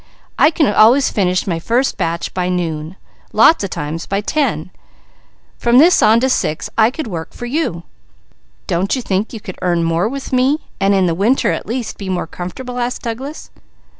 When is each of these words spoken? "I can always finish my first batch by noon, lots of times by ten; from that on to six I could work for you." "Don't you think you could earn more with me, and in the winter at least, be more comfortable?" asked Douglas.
"I 0.39 0.49
can 0.49 0.65
always 0.65 1.11
finish 1.11 1.45
my 1.45 1.59
first 1.59 1.95
batch 1.95 2.33
by 2.33 2.49
noon, 2.49 2.95
lots 3.33 3.63
of 3.63 3.69
times 3.69 4.07
by 4.07 4.19
ten; 4.19 4.71
from 5.59 5.77
that 5.77 6.01
on 6.01 6.19
to 6.21 6.27
six 6.27 6.71
I 6.75 6.89
could 6.89 7.05
work 7.05 7.35
for 7.35 7.45
you." 7.45 7.83
"Don't 8.65 8.95
you 8.95 9.03
think 9.03 9.31
you 9.31 9.39
could 9.39 9.59
earn 9.61 9.83
more 9.83 10.09
with 10.09 10.33
me, 10.33 10.57
and 10.79 10.95
in 10.95 11.05
the 11.05 11.13
winter 11.13 11.51
at 11.51 11.67
least, 11.67 11.99
be 11.99 12.09
more 12.09 12.25
comfortable?" 12.25 12.79
asked 12.79 13.03
Douglas. 13.03 13.51